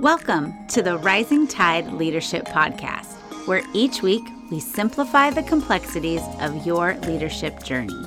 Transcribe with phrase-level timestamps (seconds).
[0.00, 3.12] Welcome to the Rising Tide Leadership Podcast,
[3.46, 8.02] where each week we simplify the complexities of your leadership journey.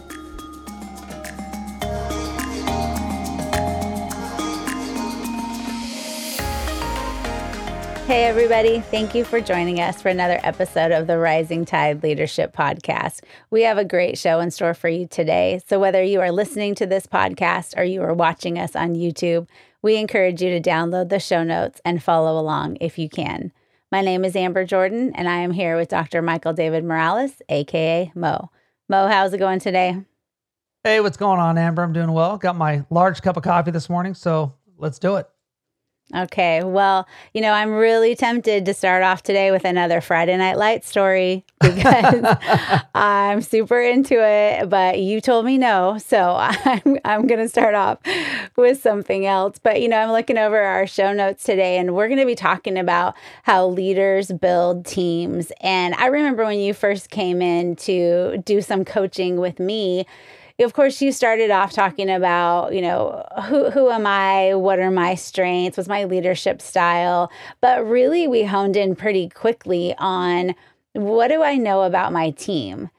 [8.07, 8.79] Hey, everybody.
[8.79, 13.21] Thank you for joining us for another episode of the Rising Tide Leadership Podcast.
[13.51, 15.61] We have a great show in store for you today.
[15.67, 19.47] So, whether you are listening to this podcast or you are watching us on YouTube,
[19.83, 23.51] we encourage you to download the show notes and follow along if you can.
[23.91, 26.21] My name is Amber Jordan, and I am here with Dr.
[26.21, 28.49] Michael David Morales, aka Mo.
[28.89, 29.97] Mo, how's it going today?
[30.83, 31.83] Hey, what's going on, Amber?
[31.83, 32.37] I'm doing well.
[32.37, 35.27] Got my large cup of coffee this morning, so let's do it.
[36.15, 36.63] Okay.
[36.63, 40.85] Well, you know, I'm really tempted to start off today with another Friday Night Light
[40.85, 42.37] story because
[42.93, 45.97] I'm super into it, but you told me no.
[45.97, 47.97] So I'm, I'm going to start off
[48.55, 49.57] with something else.
[49.57, 52.35] But, you know, I'm looking over our show notes today and we're going to be
[52.35, 55.51] talking about how leaders build teams.
[55.61, 60.05] And I remember when you first came in to do some coaching with me
[60.59, 64.53] of course, you started off talking about, you know, who who am I?
[64.55, 65.77] What are my strengths?
[65.77, 67.31] What's my leadership style?
[67.61, 70.53] But really, we honed in pretty quickly on
[70.93, 72.89] what do I know about my team.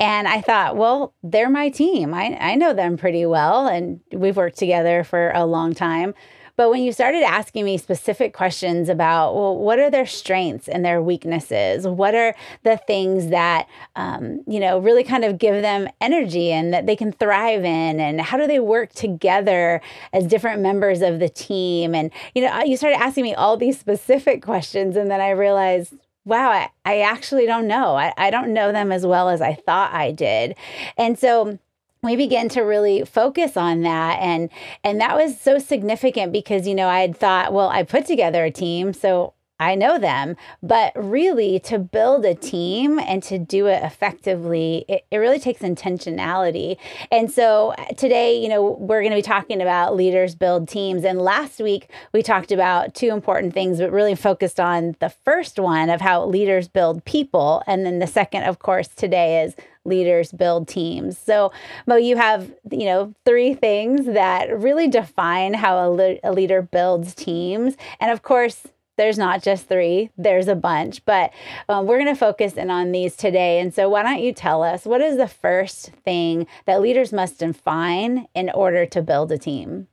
[0.00, 2.14] And I thought, well, they're my team.
[2.14, 6.14] I, I know them pretty well, and we've worked together for a long time.
[6.58, 10.84] But when you started asking me specific questions about, well, what are their strengths and
[10.84, 11.86] their weaknesses?
[11.86, 12.34] What are
[12.64, 16.96] the things that, um, you know, really kind of give them energy and that they
[16.96, 18.00] can thrive in?
[18.00, 19.80] And how do they work together
[20.12, 21.94] as different members of the team?
[21.94, 24.96] And, you know, you started asking me all these specific questions.
[24.96, 27.94] And then I realized, wow, I, I actually don't know.
[27.94, 30.56] I, I don't know them as well as I thought I did.
[30.96, 31.60] And so,
[32.02, 34.50] we began to really focus on that and
[34.84, 38.44] and that was so significant because you know i had thought well i put together
[38.44, 43.66] a team so I know them, but really to build a team and to do
[43.66, 46.76] it effectively, it, it really takes intentionality.
[47.10, 51.04] And so uh, today, you know, we're going to be talking about leaders build teams.
[51.04, 55.58] And last week, we talked about two important things, but really focused on the first
[55.58, 57.64] one of how leaders build people.
[57.66, 59.56] And then the second, of course, today is
[59.88, 61.18] leaders build teams.
[61.18, 61.52] So,
[61.86, 66.62] Mo, you have, you know, three things that really define how a, le- a leader
[66.62, 67.76] builds teams.
[68.00, 68.66] And of course,
[68.96, 71.32] there's not just three, there's a bunch, but
[71.68, 73.60] um, we're going to focus in on these today.
[73.60, 77.38] And so, why don't you tell us what is the first thing that leaders must
[77.38, 79.86] define in order to build a team?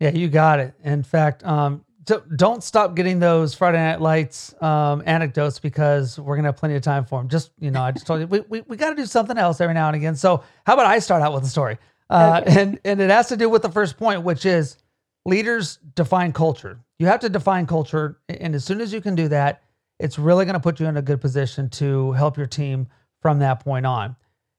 [0.00, 0.74] Yeah, you got it.
[0.82, 6.48] In fact, um, don't stop getting those Friday Night Lights um, anecdotes because we're gonna
[6.48, 7.28] have plenty of time for them.
[7.28, 9.60] Just you know, I just told you we we, we got to do something else
[9.60, 10.16] every now and again.
[10.16, 11.78] So how about I start out with a story,
[12.08, 12.60] uh, okay.
[12.60, 14.76] and and it has to do with the first point, which is
[15.24, 16.80] leaders define culture.
[16.98, 18.18] You have to define culture.
[18.28, 19.62] And as soon as you can do that,
[19.98, 22.88] it's really going to put you in a good position to help your team
[23.20, 24.16] from that point on.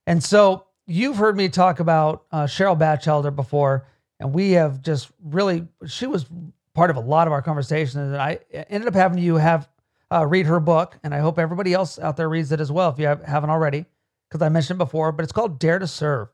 [0.08, 3.88] And so you've heard me talk about uh, Cheryl Bachelder before,
[4.19, 6.25] and we have just really, she was
[6.73, 7.95] part of a lot of our conversations.
[7.95, 9.69] And I ended up having you have
[10.11, 12.89] uh, read her book, and I hope everybody else out there reads it as well
[12.89, 13.85] if you have, haven't already,
[14.29, 16.29] because I mentioned before, but it's called Dare to Serve.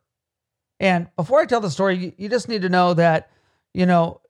[0.79, 3.29] And before I tell the story, you, you just need to know that
[3.77, 4.21] you know,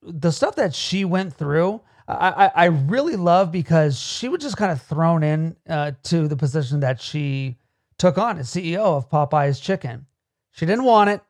[0.00, 4.70] the stuff that she went through, I, I, really love because she was just kind
[4.70, 7.56] of thrown in uh, to the position that she
[7.98, 10.06] took on as CEO of Popeyes Chicken.
[10.52, 11.20] She didn't want it,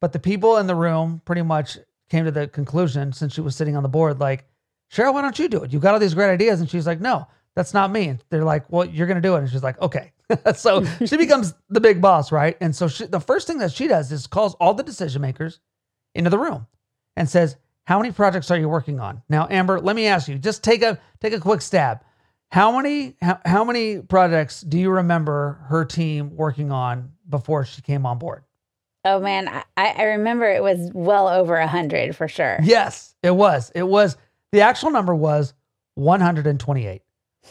[0.00, 1.78] but the people in the room pretty much
[2.08, 4.46] came to the conclusion since she was sitting on the board, like,
[4.92, 5.72] Cheryl, why don't you do it?
[5.72, 6.60] You've got all these great ideas.
[6.60, 8.08] And she's like, no, that's not me.
[8.08, 9.40] And they're like, well, you're going to do it.
[9.40, 10.12] And she's like, okay.
[10.54, 12.56] so she becomes the big boss, right?
[12.60, 15.60] And so she, the first thing that she does is calls all the decision makers
[16.14, 16.66] into the room
[17.16, 20.38] and says, "How many projects are you working on?" Now, Amber, let me ask you.
[20.38, 22.00] Just take a take a quick stab.
[22.50, 27.82] How many how, how many projects do you remember her team working on before she
[27.82, 28.44] came on board?
[29.08, 32.58] Oh man, I, I remember it was well over a hundred for sure.
[32.62, 33.72] Yes, it was.
[33.74, 34.18] It was
[34.52, 35.54] the actual number was
[35.94, 37.02] 128.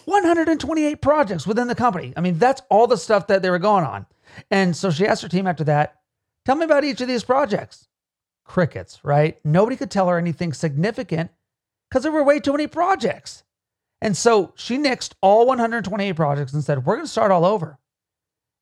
[0.05, 2.13] 128 projects within the company.
[2.15, 4.05] I mean, that's all the stuff that they were going on.
[4.51, 5.99] And so she asked her team after that,
[6.45, 7.87] tell me about each of these projects
[8.43, 9.39] crickets, right?
[9.43, 11.31] Nobody could tell her anything significant
[11.89, 13.43] because there were way too many projects.
[13.99, 17.79] And so she nixed all 128 projects and said, We're going to start all over.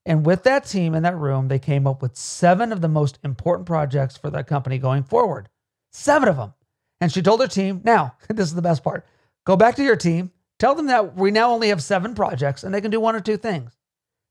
[0.06, 3.18] And with that team in that room, they came up with seven of the most
[3.24, 5.50] important projects for that company going forward.
[5.92, 6.54] Seven of them.
[7.02, 9.06] And she told her team, Now, this is the best part
[9.46, 12.74] go back to your team, tell them that we now only have seven projects and
[12.74, 13.78] they can do one or two things.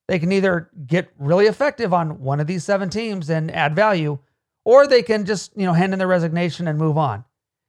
[0.08, 4.18] They can either get really effective on one of these seven teams and add value,
[4.64, 7.24] or they can just, you know, hand in their resignation and move on.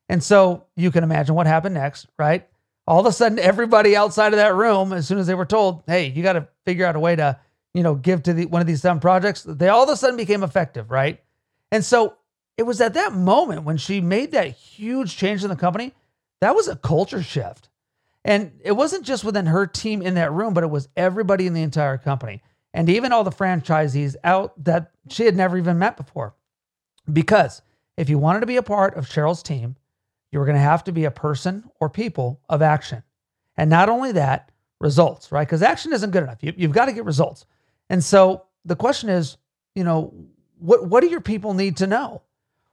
[0.09, 2.47] And so you can imagine what happened next, right?
[2.87, 5.83] All of a sudden, everybody outside of that room, as soon as they were told,
[5.87, 7.39] hey, you got to figure out a way to,
[7.75, 10.16] you know, give to the, one of these seven projects, they all of a sudden
[10.16, 11.22] became effective, right?
[11.74, 12.16] And so
[12.57, 15.94] it was at that moment when she made that huge change in the company,
[16.39, 17.68] that was a culture shift.
[18.24, 21.54] And it wasn't just within her team in that room, but it was everybody in
[21.54, 22.42] the entire company
[22.74, 26.33] and even all the franchisees out that she had never even met before.
[27.12, 27.62] Because
[27.98, 29.75] if you wanted to be a part of Cheryl's team,
[30.31, 33.04] you were going to have to be a person or people of action.
[33.57, 34.50] And not only that,
[34.80, 35.48] results, right?
[35.48, 36.42] Because action isn't good enough.
[36.42, 37.45] You, you've got to get results.
[37.89, 39.37] And so the question is,
[39.75, 40.13] you know,
[40.57, 42.21] what, what do your people need to know?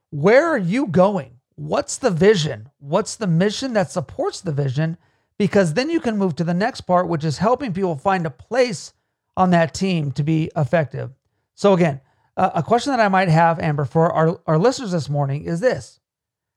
[0.09, 1.39] Where are you going?
[1.55, 2.69] What's the vision?
[2.79, 4.97] What's the mission that supports the vision?
[5.37, 8.31] Because then you can move to the next part, which is helping people find a
[8.31, 8.93] place
[9.35, 11.11] on that team to be effective.
[11.55, 11.99] So, again,
[12.37, 15.59] uh, a question that I might have, Amber, for our, our listeners this morning is
[15.59, 15.99] this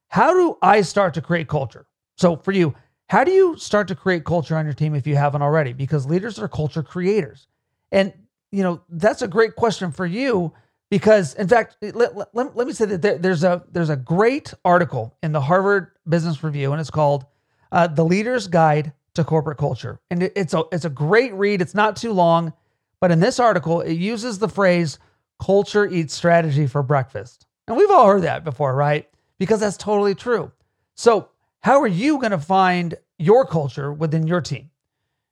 [0.09, 1.87] How do I start to create culture?
[2.17, 2.75] So, for you,
[3.09, 5.73] how do you start to create culture on your team if you haven't already?
[5.73, 7.47] Because leaders are culture creators.
[7.93, 8.13] And,
[8.57, 10.51] you know, that's a great question for you
[10.89, 14.55] because, in fact, let, let, let me say that there, there's, a, there's a great
[14.65, 17.27] article in the Harvard Business Review, and it's called
[17.71, 20.01] uh, The Leader's Guide to Corporate Culture.
[20.11, 22.55] And it, it's, a, it's a great read, it's not too long.
[22.99, 24.99] But in this article, it uses the phrase
[25.39, 27.45] culture eats strategy for breakfast.
[27.69, 29.07] And we've all heard that before, right?
[29.39, 30.51] Because that's totally true.
[30.95, 31.29] So,
[31.61, 34.71] how are you going to find your culture within your team?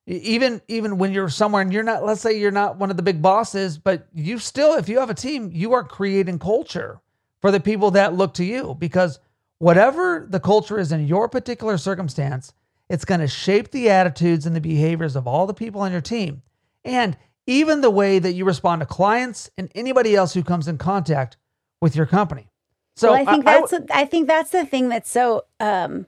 [0.06, 3.02] Even even when you're somewhere and you're not let's say you're not one of the
[3.02, 7.00] big bosses, but you still if you have a team, you are creating culture
[7.40, 9.18] for the people that look to you because
[9.58, 12.52] whatever the culture is in your particular circumstance,
[12.88, 16.00] it's going to shape the attitudes and the behaviors of all the people on your
[16.00, 16.42] team.
[16.84, 17.16] And
[17.46, 21.36] even the way that you respond to clients and anybody else who comes in contact
[21.80, 22.48] with your company.
[22.96, 26.06] So well, I think I, that's I, I, think that's the thing that so um,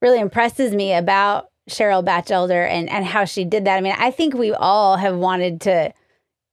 [0.00, 3.76] really impresses me about Cheryl Bachelder and and how she did that.
[3.76, 5.92] I mean, I think we all have wanted to,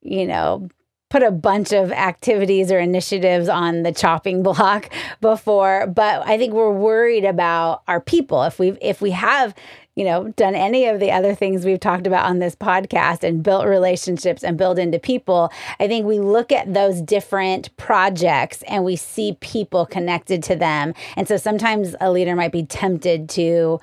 [0.01, 0.69] you know,
[1.09, 6.53] put a bunch of activities or initiatives on the chopping block before, but I think
[6.53, 8.43] we're worried about our people.
[8.43, 9.53] If we if we have
[9.95, 13.43] you know, done any of the other things we've talked about on this podcast and
[13.43, 18.85] built relationships and build into people, I think we look at those different projects and
[18.85, 20.93] we see people connected to them.
[21.17, 23.81] And so sometimes a leader might be tempted to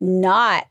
[0.00, 0.66] not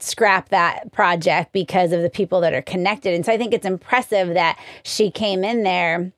[0.00, 3.14] scrap that project because of the people that are connected.
[3.14, 6.12] And so I think it's impressive that she came in there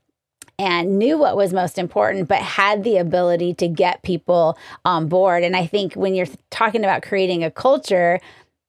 [0.59, 5.43] and knew what was most important, but had the ability to get people on board.
[5.45, 8.21] And I think when you're talking about creating a culture,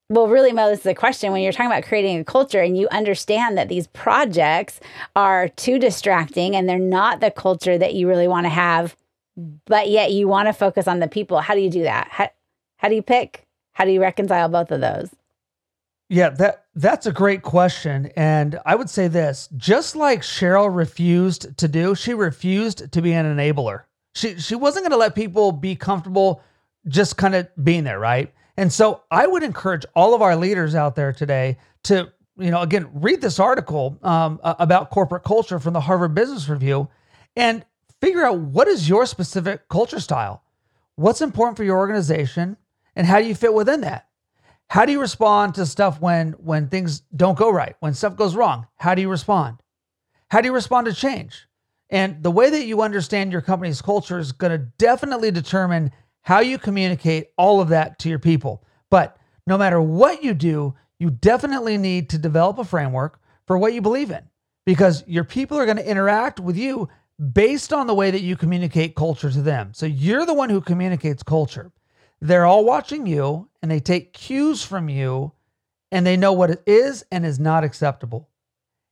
[0.09, 1.31] well, really, Mo, this is a question.
[1.31, 4.79] When you're talking about creating a culture and you understand that these projects
[5.15, 8.95] are too distracting and they're not the culture that you really want to have,
[9.65, 12.07] but yet you want to focus on the people, how do you do that?
[12.09, 12.29] How,
[12.77, 13.46] how do you pick?
[13.77, 15.11] How do you reconcile both of those?
[16.09, 18.11] Yeah, that that's a great question.
[18.15, 23.13] And I would say this, just like Cheryl refused to do, she refused to be
[23.13, 23.83] an enabler.
[24.15, 26.41] She she wasn't going to let people be comfortable
[26.87, 28.33] just kind of being there, right?
[28.57, 32.61] And so I would encourage all of our leaders out there today to, you know,
[32.61, 36.87] again, read this article um, about corporate culture from the Harvard Business Review
[37.35, 37.63] and
[38.01, 40.41] figure out what is your specific culture style?
[40.95, 42.57] What's important for your organization
[42.97, 44.07] and how do you fit within that?
[44.69, 48.35] How do you respond to stuff when when things don't go right, when stuff goes
[48.35, 48.67] wrong?
[48.75, 49.59] How do you respond?
[50.29, 51.47] How do you respond to change?
[51.89, 56.39] And the way that you understand your company's culture is going to definitely determine how
[56.39, 58.65] you communicate all of that to your people.
[58.89, 63.73] But no matter what you do, you definitely need to develop a framework for what
[63.73, 64.23] you believe in
[64.65, 66.89] because your people are going to interact with you
[67.31, 69.71] based on the way that you communicate culture to them.
[69.73, 71.71] So you're the one who communicates culture.
[72.19, 75.33] They're all watching you and they take cues from you
[75.91, 78.29] and they know what it is and is not acceptable.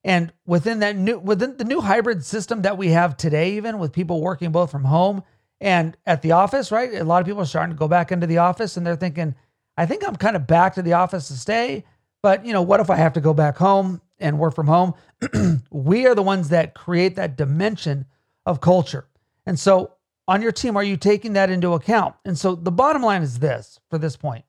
[0.04, 3.92] And within that new within the new hybrid system that we have today, even with
[3.92, 5.24] people working both from home
[5.60, 6.94] and at the office, right?
[6.94, 9.34] A lot of people are starting to go back into the office and they're thinking,
[9.78, 11.86] I think I'm kind of back to the office to stay,
[12.22, 14.94] but you know, what if I have to go back home and work from home?
[15.72, 18.06] we are the ones that create that dimension
[18.46, 19.08] of culture.
[19.48, 19.95] And so
[20.28, 22.16] on your team, are you taking that into account?
[22.26, 24.46] And so the bottom line is this for this point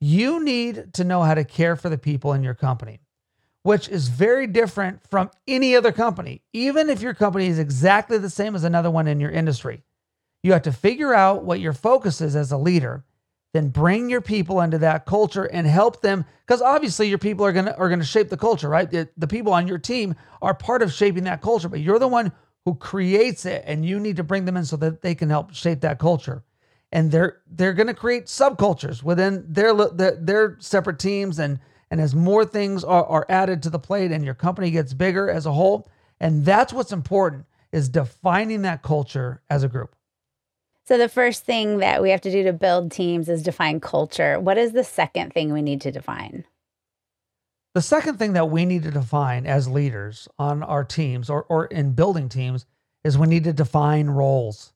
[0.00, 3.00] you need to know how to care for the people in your company,
[3.62, 8.30] which is very different from any other company, even if your company is exactly the
[8.30, 9.82] same as another one in your industry.
[10.42, 13.04] You have to figure out what your focus is as a leader,
[13.52, 17.52] then bring your people into that culture and help them because obviously your people are
[17.52, 18.88] going to are going to shape the culture, right?
[18.88, 22.06] The, the people on your team are part of shaping that culture, but you're the
[22.06, 22.30] one
[22.68, 25.54] who creates it and you need to bring them in so that they can help
[25.54, 26.42] shape that culture.
[26.92, 31.58] and they're they're going to create subcultures within their, their their separate teams and
[31.90, 35.30] and as more things are, are added to the plate and your company gets bigger
[35.30, 35.88] as a whole.
[36.20, 39.94] And that's what's important is defining that culture as a group.
[40.84, 44.38] So the first thing that we have to do to build teams is define culture.
[44.38, 46.44] What is the second thing we need to define
[47.74, 51.66] the second thing that we need to define as leaders on our teams or, or
[51.66, 52.66] in building teams
[53.04, 54.72] is we need to define roles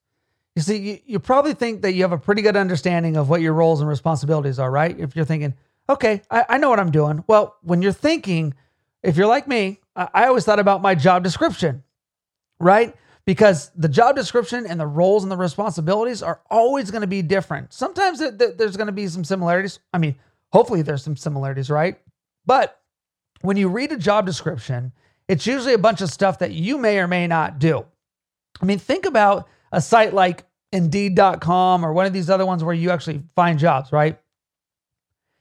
[0.54, 3.40] you see, you, you probably think that you have a pretty good understanding of what
[3.40, 4.98] your roles and responsibilities are, right?
[4.98, 5.54] If you're thinking,
[5.88, 7.24] okay, I, I know what I'm doing.
[7.26, 8.54] Well, when you're thinking,
[9.02, 11.82] if you're like me, I, I always thought about my job description,
[12.60, 12.94] right?
[13.24, 17.22] Because the job description and the roles and the responsibilities are always going to be
[17.22, 17.72] different.
[17.72, 19.78] Sometimes th- there's going to be some similarities.
[19.94, 20.16] I mean,
[20.52, 21.98] hopefully there's some similarities, right?
[22.44, 22.78] But
[23.42, 24.92] when you read a job description,
[25.28, 27.84] it's usually a bunch of stuff that you may or may not do.
[28.60, 32.74] I mean, think about a site like Indeed.com or one of these other ones where
[32.74, 34.18] you actually find jobs, right?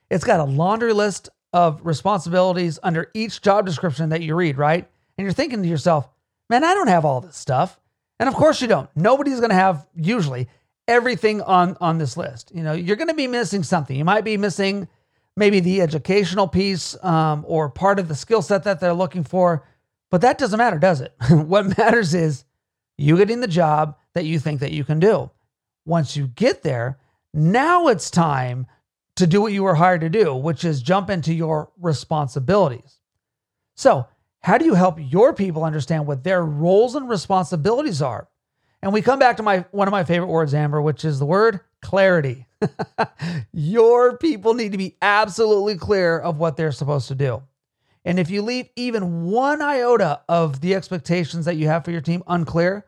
[0.10, 4.88] It's got a laundry list of responsibilities under each job description that you read, right?
[5.18, 6.10] And you're thinking to yourself,
[6.50, 7.80] man, I don't have all this stuff.
[8.20, 8.90] And of course you don't.
[8.96, 10.48] Nobody's going to have usually
[10.88, 12.52] everything on on this list.
[12.54, 13.96] You know, you're going to be missing something.
[13.96, 14.88] You might be missing
[15.36, 19.66] maybe the educational piece um, or part of the skill set that they're looking for,
[20.10, 21.14] but that doesn't matter, does it?
[21.30, 22.44] what matters is
[22.98, 25.32] you getting the job that you think that you can do.
[25.86, 27.00] Once you get there,
[27.34, 28.68] now it's time
[29.16, 33.00] to do what you were hired to do, which is jump into your responsibilities.
[33.76, 34.08] So,
[34.42, 38.28] how do you help your people understand what their roles and responsibilities are?
[38.82, 41.26] And we come back to my one of my favorite words, Amber, which is the
[41.26, 42.48] word clarity.
[43.54, 47.42] your people need to be absolutely clear of what they're supposed to do.
[48.04, 52.02] And if you leave even one iota of the expectations that you have for your
[52.02, 52.86] team unclear,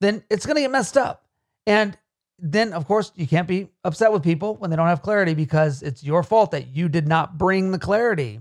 [0.00, 1.26] then it's going to get messed up.
[1.66, 1.96] And
[2.38, 5.82] then, of course, you can't be upset with people when they don't have clarity because
[5.82, 8.40] it's your fault that you did not bring the clarity.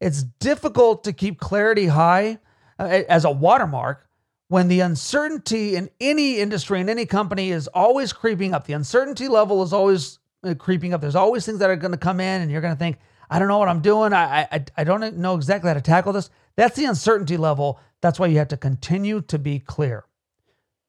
[0.00, 2.38] It's difficult to keep clarity high
[2.78, 4.05] uh, as a watermark
[4.48, 8.66] when the uncertainty in any industry, in any company, is always creeping up.
[8.66, 11.00] The uncertainty level is always uh, creeping up.
[11.00, 12.98] There's always things that are going to come in, and you're going to think,
[13.28, 14.12] I don't know what I'm doing.
[14.12, 16.30] I, I, I don't know exactly how to tackle this.
[16.54, 17.80] That's the uncertainty level.
[18.00, 20.04] That's why you have to continue to be clear.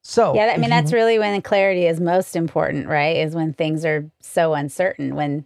[0.04, 3.18] So, yeah, I mean, that's you, really when clarity is most important, right?
[3.18, 5.16] Is when things are so uncertain.
[5.16, 5.46] When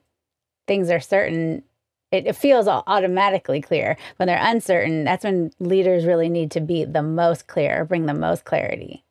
[0.68, 1.64] things are certain,
[2.12, 3.98] it, it feels automatically clear.
[4.18, 8.14] When they're uncertain, that's when leaders really need to be the most clear, bring the
[8.14, 9.04] most clarity.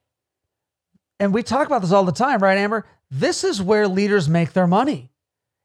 [1.19, 2.87] And we talk about this all the time, right, Amber?
[3.11, 5.11] This is where leaders make their money.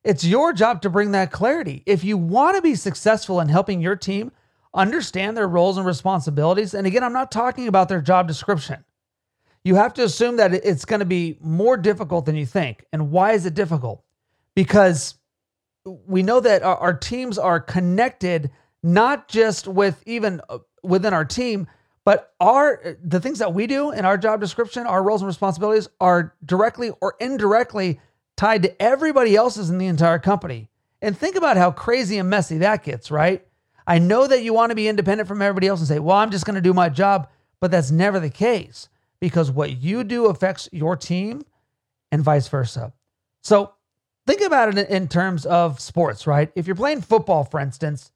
[0.04, 1.84] It's your job to bring that clarity.
[1.86, 4.32] If you want to be successful in helping your team
[4.74, 8.84] understand their roles and responsibilities, and again, I'm not talking about their job description.
[9.64, 12.86] You have to assume that it's going to be more difficult than you think.
[12.94, 14.04] And why is it difficult?
[14.54, 15.16] Because
[15.86, 18.52] we know that our, our teams are connected
[18.84, 21.68] not just with even uh, within our team,
[22.04, 25.88] but our the things that we do in our job description, our roles and responsibilities
[26.00, 28.00] are directly or indirectly
[28.36, 30.70] tied to everybody else's in the entire company.
[31.02, 33.46] And think about how crazy and messy that gets, right?
[33.88, 36.32] I know that you want to be independent from everybody else and say, well, I'm
[36.32, 38.90] just going to do my job, but that's never the case
[39.20, 41.44] because what you do affects your team
[42.12, 42.94] and vice versa.
[43.44, 43.75] So
[44.26, 46.52] think about it in terms of sports, right?
[46.56, 48.12] If you're playing football, for instance,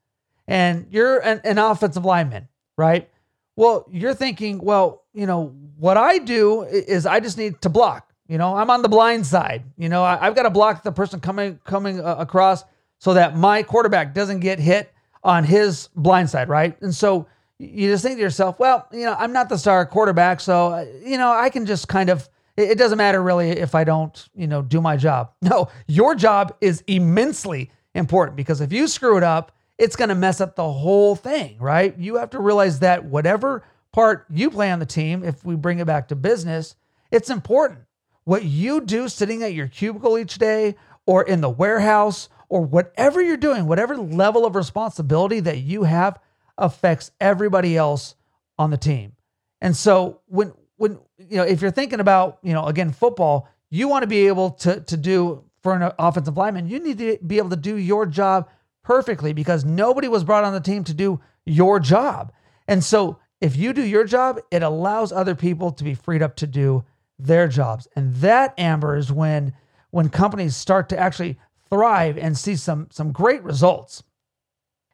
[0.46, 3.08] and you're an, an offensive lineman, right?
[3.56, 8.12] Well, you're thinking, well, you know, what I do is I just need to block.
[8.26, 9.64] You know, I'm on the blind side.
[9.76, 12.64] You know, I, have got to block the person coming coming uh, across
[12.98, 14.92] so that my quarterback doesn't get hit
[15.24, 16.80] on his blind side, right?
[16.80, 17.26] And so
[17.58, 20.86] you just think to yourself, well, you know, I'm not the star quarterback, so uh,
[21.04, 22.28] you know, I can just kind of.
[22.56, 25.32] It doesn't matter really if I don't, you know, do my job.
[25.42, 30.14] No, your job is immensely important because if you screw it up, it's going to
[30.14, 31.96] mess up the whole thing, right?
[31.98, 35.78] You have to realize that whatever part you play on the team, if we bring
[35.78, 36.76] it back to business,
[37.10, 37.80] it's important
[38.24, 40.76] what you do sitting at your cubicle each day
[41.06, 46.18] or in the warehouse or whatever you're doing, whatever level of responsibility that you have
[46.58, 48.14] affects everybody else
[48.58, 49.16] on the team.
[49.60, 50.98] And so when when
[51.28, 54.50] you know if you're thinking about, you know, again football, you want to be able
[54.50, 58.06] to to do for an offensive lineman, you need to be able to do your
[58.06, 58.48] job
[58.82, 62.32] perfectly because nobody was brought on the team to do your job.
[62.66, 66.36] And so if you do your job, it allows other people to be freed up
[66.36, 66.84] to do
[67.18, 67.88] their jobs.
[67.96, 69.52] And that Amber is when
[69.90, 74.02] when companies start to actually thrive and see some some great results.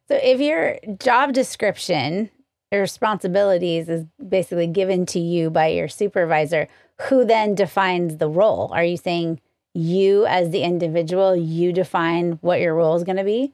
[0.08, 2.30] So if your job description
[2.80, 6.68] responsibilities is basically given to you by your supervisor,
[7.02, 8.70] who then defines the role?
[8.72, 9.40] Are you saying
[9.74, 13.52] you as the individual, you define what your role is going to be?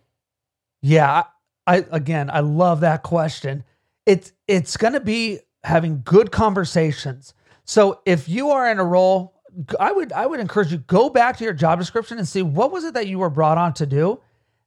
[0.80, 1.24] Yeah,
[1.66, 3.64] I, again, I love that question.
[4.06, 7.34] It's it's going to be having good conversations.
[7.64, 9.34] So if you are in a role,
[9.78, 12.72] I would I would encourage you go back to your job description and see what
[12.72, 14.20] was it that you were brought on to do.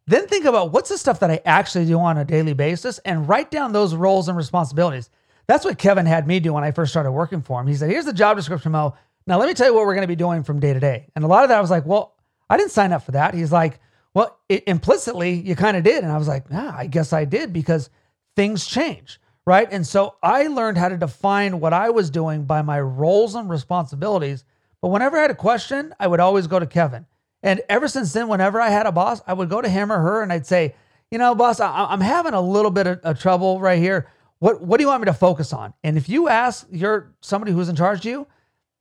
[0.07, 3.27] Then think about what's the stuff that I actually do on a daily basis and
[3.27, 5.09] write down those roles and responsibilities.
[5.47, 7.67] That's what Kevin had me do when I first started working for him.
[7.67, 8.95] He said, "Here's the job description, Mo.
[9.27, 11.07] Now let me tell you what we're going to be doing from day to day."
[11.15, 12.15] And a lot of that I was like, "Well,
[12.49, 13.79] I didn't sign up for that." He's like,
[14.13, 17.25] "Well, it, implicitly you kind of did," and I was like, "Ah, I guess I
[17.25, 17.89] did because
[18.35, 19.67] things change." right?
[19.71, 23.49] And so I learned how to define what I was doing by my roles and
[23.49, 24.43] responsibilities.
[24.81, 27.05] But whenever I had a question, I would always go to Kevin.
[27.43, 29.99] And ever since then, whenever I had a boss, I would go to him or
[29.99, 30.75] her and I'd say,
[31.11, 34.07] you know, boss, I- am having a little bit of, of, trouble right here.
[34.39, 35.73] What what do you want me to focus on?
[35.83, 38.27] And if you ask your somebody who's in charge of you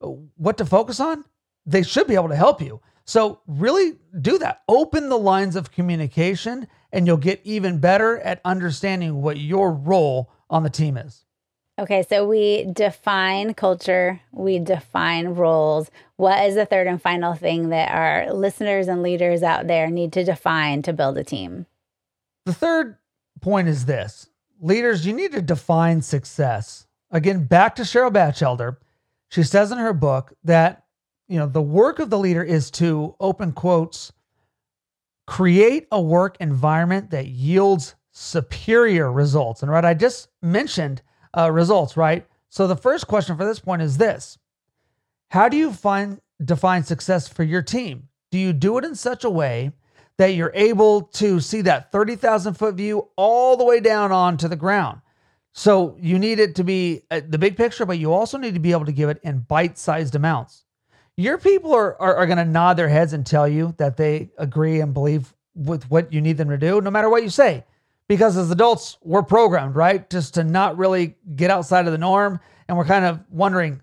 [0.00, 1.24] uh, what to focus on,
[1.66, 2.80] they should be able to help you.
[3.04, 4.62] So really do that.
[4.68, 10.30] Open the lines of communication and you'll get even better at understanding what your role
[10.48, 11.23] on the team is.
[11.76, 15.90] Okay, so we define culture, we define roles.
[16.16, 20.12] What is the third and final thing that our listeners and leaders out there need
[20.12, 21.66] to define to build a team?
[22.46, 22.96] The third
[23.40, 24.28] point is this
[24.60, 26.86] leaders, you need to define success.
[27.10, 28.76] Again, back to Cheryl Bachelder.
[29.30, 30.84] She says in her book that,
[31.26, 34.12] you know, the work of the leader is to open quotes,
[35.26, 39.62] create a work environment that yields superior results.
[39.62, 41.02] And right, I just mentioned
[41.36, 42.26] uh, results, right?
[42.48, 44.38] So the first question for this point is this
[45.30, 48.08] How do you find define success for your team?
[48.30, 49.72] Do you do it in such a way
[50.18, 54.56] that you're able to see that 30,000 foot view all the way down onto the
[54.56, 55.00] ground?
[55.52, 58.60] So you need it to be uh, the big picture, but you also need to
[58.60, 60.64] be able to give it in bite sized amounts.
[61.16, 64.30] Your people are, are, are going to nod their heads and tell you that they
[64.36, 67.64] agree and believe with what you need them to do, no matter what you say
[68.08, 70.08] because as adults, we're programmed, right?
[70.10, 72.40] Just to not really get outside of the norm.
[72.68, 73.80] And we're kind of wondering,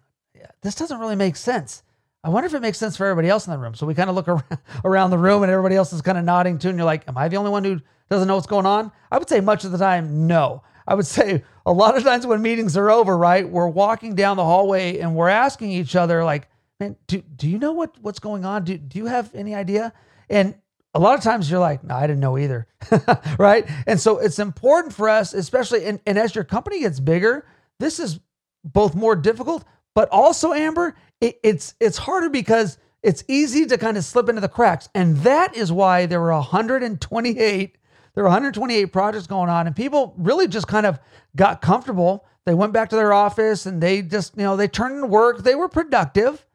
[0.61, 1.83] this doesn't really make sense.
[2.23, 3.73] I wonder if it makes sense for everybody else in the room.
[3.73, 4.27] So we kind of look
[4.85, 6.69] around the room and everybody else is kind of nodding too.
[6.69, 8.91] And you're like, am I the only one who doesn't know what's going on?
[9.11, 10.61] I would say much of the time, no.
[10.87, 14.37] I would say a lot of times when meetings are over, right, we're walking down
[14.37, 16.47] the hallway and we're asking each other, like,
[16.79, 18.65] man, do, do you know what, what's going on?
[18.65, 19.91] Do, do you have any idea?
[20.29, 20.55] And
[20.93, 22.67] a lot of times you're like, no, I didn't know either.
[23.37, 23.65] right.
[23.87, 27.45] And so it's important for us, especially, and, and as your company gets bigger,
[27.79, 28.19] this is
[28.63, 29.63] both more difficult,
[29.95, 34.41] but also, Amber, it, it's it's harder because it's easy to kind of slip into
[34.41, 34.89] the cracks.
[34.93, 37.77] And that is why there were 128,
[38.13, 40.99] there were 128 projects going on, and people really just kind of
[41.35, 42.25] got comfortable.
[42.45, 45.43] They went back to their office and they just, you know, they turned in work.
[45.43, 46.45] They were productive,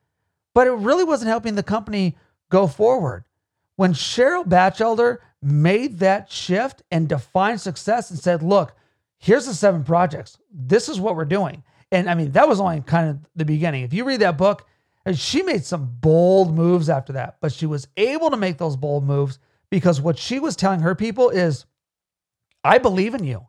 [0.52, 2.16] but it really wasn't helping the company
[2.50, 3.24] go forward.
[3.76, 8.74] When Cheryl Bachelder made that shift and defined success and said, look,
[9.18, 10.38] here's the seven projects.
[10.52, 11.62] This is what we're doing.
[11.92, 13.84] And I mean, that was only kind of the beginning.
[13.84, 14.66] If you read that book,
[15.14, 19.04] she made some bold moves after that, but she was able to make those bold
[19.04, 19.38] moves
[19.70, 21.64] because what she was telling her people is,
[22.64, 23.46] I believe in you.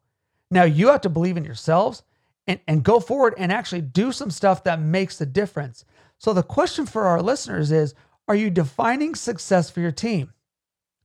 [0.52, 2.04] Now you have to believe in yourselves
[2.46, 5.84] and, and go forward and actually do some stuff that makes a difference.
[6.20, 7.96] So the question for our listeners is
[8.28, 10.34] are you defining success for your team?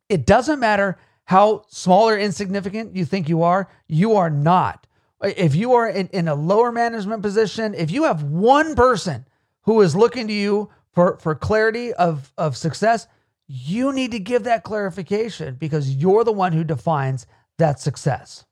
[0.09, 4.87] It doesn't matter how small or insignificant you think you are, you are not.
[5.23, 9.27] If you are in, in a lower management position, if you have one person
[9.63, 13.07] who is looking to you for, for clarity of, of success,
[13.47, 17.27] you need to give that clarification because you're the one who defines
[17.59, 18.45] that success.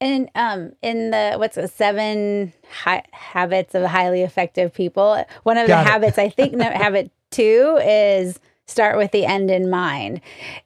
[0.00, 5.68] And um, in the what's the seven hi- habits of highly effective people, one of
[5.68, 5.92] Got the it.
[5.92, 10.20] habits I think habit two is start with the end in mind.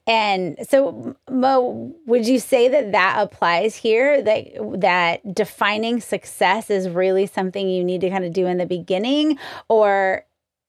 [0.06, 6.88] And so Mo, would you say that that applies here that that defining success is
[6.88, 10.24] really something you need to kind of do in the beginning or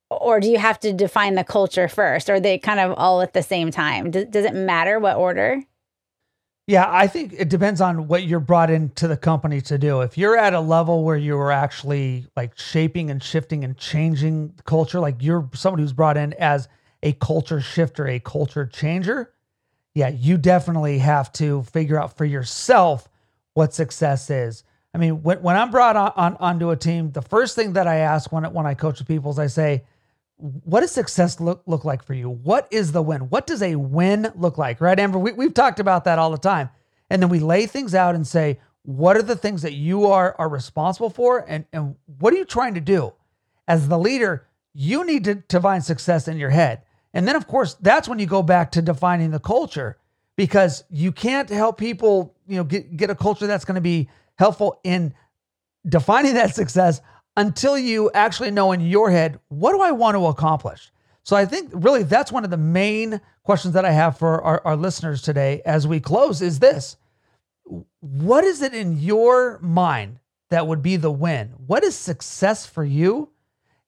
[0.09, 3.31] or do you have to define the culture first or they kind of all at
[3.31, 4.11] the same time?
[4.11, 5.63] Does, does it matter what order?
[6.71, 9.99] Yeah, I think it depends on what you're brought into the company to do.
[9.99, 14.53] If you're at a level where you are actually like shaping and shifting and changing
[14.63, 16.69] culture, like you're somebody who's brought in as
[17.03, 19.33] a culture shifter, a culture changer,
[19.95, 23.09] yeah, you definitely have to figure out for yourself
[23.53, 24.63] what success is.
[24.93, 27.85] I mean, when, when I'm brought on, on onto a team, the first thing that
[27.85, 29.83] I ask when when I coach the people is I say,
[30.41, 32.29] what does success look, look like for you?
[32.29, 33.29] What is the win?
[33.29, 34.81] What does a win look like?
[34.81, 35.19] Right, Amber?
[35.19, 36.69] We, we've talked about that all the time.
[37.09, 40.35] And then we lay things out and say, what are the things that you are,
[40.39, 41.45] are responsible for?
[41.47, 43.13] And, and what are you trying to do?
[43.67, 46.81] As the leader, you need to, to find success in your head.
[47.13, 49.97] And then, of course, that's when you go back to defining the culture
[50.35, 54.09] because you can't help people, you know, get, get a culture that's going to be
[54.37, 55.13] helpful in
[55.87, 57.01] defining that success
[57.37, 60.91] until you actually know in your head, what do I want to accomplish?
[61.23, 64.61] So I think really that's one of the main questions that I have for our,
[64.65, 66.97] our listeners today as we close is this.
[67.99, 71.53] What is it in your mind that would be the win?
[71.67, 73.29] What is success for you?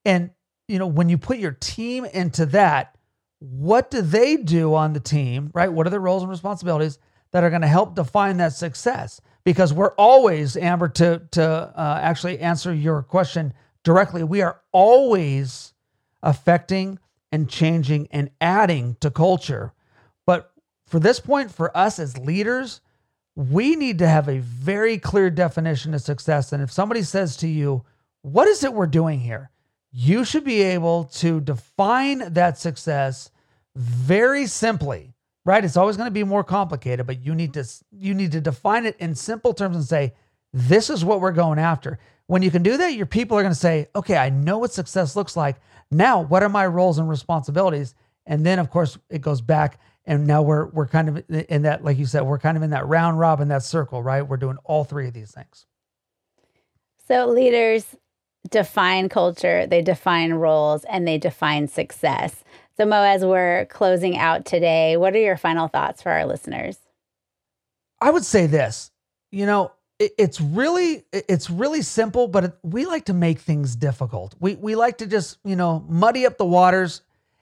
[0.05, 0.31] And
[0.67, 2.97] you know, when you put your team into that,
[3.39, 5.71] what do they do on the team, right?
[5.71, 6.99] What are the roles and responsibilities
[7.31, 9.19] that are going to help define that success?
[9.45, 13.53] Because we're always, Amber, to to uh, actually answer your question
[13.83, 15.73] directly, we are always
[16.21, 16.99] affecting
[17.31, 19.73] and changing and adding to culture.
[20.25, 20.51] But
[20.87, 22.79] for this point, for us as leaders,
[23.35, 26.53] we need to have a very clear definition of success.
[26.53, 27.83] And if somebody says to you,
[28.21, 29.49] What is it we're doing here?
[29.91, 33.29] You should be able to define that success
[33.75, 35.12] very simply,
[35.45, 35.63] right?
[35.63, 38.85] It's always going to be more complicated, but you need to you need to define
[38.85, 40.13] it in simple terms and say,
[40.53, 41.99] this is what we're going after.
[42.27, 44.71] When you can do that, your people are going to say, okay, I know what
[44.71, 45.57] success looks like.
[45.91, 47.95] Now, what are my roles and responsibilities?
[48.25, 51.83] And then, of course, it goes back, and now we're we're kind of in that,
[51.83, 54.21] like you said, we're kind of in that round robin, that circle, right?
[54.21, 55.65] We're doing all three of these things.
[57.05, 57.97] So leaders
[58.49, 62.43] define culture, they define roles, and they define success.
[62.77, 66.77] So, Mo, as we're closing out today, what are your final thoughts for our listeners?
[68.01, 68.91] I would say this.
[69.31, 74.35] You know, it's really it's really simple, but we like to make things difficult.
[74.39, 77.01] We we like to just you know muddy up the waters.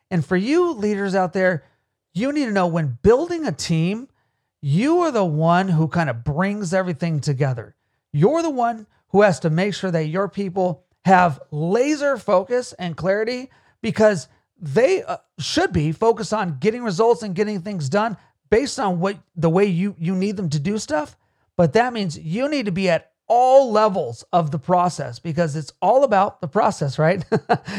[0.09, 1.63] And for you leaders out there,
[2.13, 4.09] you need to know when building a team,
[4.61, 7.75] you are the one who kind of brings everything together.
[8.11, 12.97] You're the one who has to make sure that your people have laser focus and
[12.97, 13.49] clarity
[13.81, 14.27] because
[14.61, 18.15] they uh, should be focused on getting results and getting things done
[18.49, 21.17] based on what the way you you need them to do stuff
[21.57, 25.71] but that means you need to be at all levels of the process because it's
[25.81, 27.23] all about the process, right?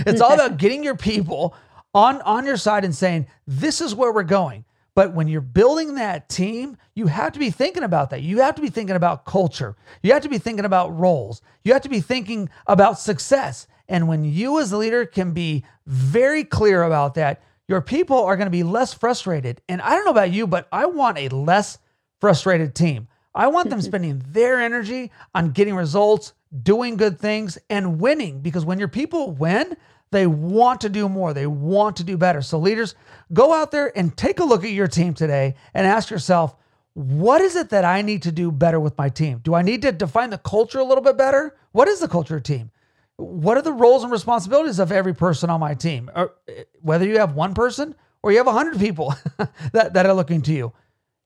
[0.07, 1.55] it's all about getting your people
[1.95, 4.65] on on your side and saying, "This is where we're going."
[4.95, 8.23] But when you're building that team, you have to be thinking about that.
[8.23, 9.75] You have to be thinking about culture.
[10.03, 11.43] You have to be thinking about roles.
[11.65, 13.67] You have to be thinking about success.
[13.93, 18.39] And when you as a leader can be very clear about that, your people are
[18.39, 19.61] going to be less frustrated.
[19.69, 21.77] And I don't know about you, but I want a less
[22.19, 23.07] frustrated team.
[23.35, 28.65] I want them spending their energy on getting results, doing good things, and winning because
[28.65, 29.77] when your people win,
[30.11, 31.35] they want to do more.
[31.35, 32.41] They want to do better.
[32.41, 32.95] So, leaders,
[33.35, 36.57] go out there and take a look at your team today and ask yourself,
[36.95, 39.41] what is it that I need to do better with my team?
[39.43, 41.57] Do I need to define the culture a little bit better?
[41.73, 42.71] What is the culture team?
[43.17, 46.11] What are the roles and responsibilities of every person on my team?
[46.15, 49.15] Or, eh, whether you have one person or you have 100 people
[49.73, 50.73] that, that are looking to you.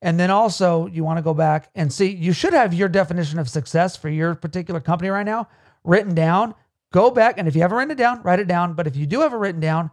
[0.02, 3.38] And then also, you want to go back and see, you should have your definition
[3.38, 5.48] of success for your particular company right now
[5.84, 6.54] written down.
[6.92, 8.74] Go back, and if you haven't written it down, write it down.
[8.74, 9.90] But if you do have it written down,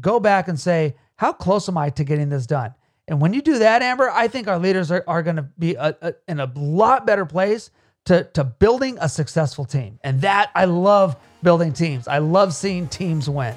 [0.00, 2.74] go back and say, how close am I to getting this done?
[3.08, 5.74] And when you do that, Amber, I think our leaders are, are going to be
[5.74, 7.70] a, a, in a lot better place
[8.06, 9.98] to, to building a successful team.
[10.02, 12.08] And that, I love building teams.
[12.08, 13.54] I love seeing teams win.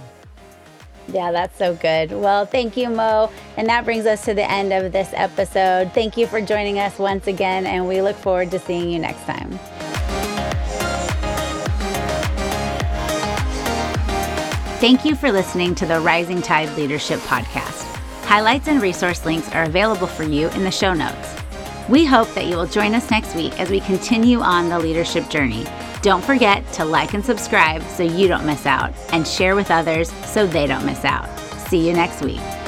[1.08, 2.12] Yeah, that's so good.
[2.12, 3.32] Well, thank you, Mo.
[3.58, 5.94] And that brings us to the end of this episode.
[5.94, 9.24] Thank you for joining us once again, and we look forward to seeing you next
[9.26, 9.60] time.
[14.80, 17.84] Thank you for listening to the Rising Tide Leadership Podcast.
[18.26, 21.36] Highlights and resource links are available for you in the show notes.
[21.88, 25.30] We hope that you will join us next week as we continue on the leadership
[25.30, 25.66] journey
[26.06, 30.12] don't forget to like and subscribe so you don't miss out, and share with others
[30.28, 31.28] so they don't miss out.
[31.68, 32.65] See you next week.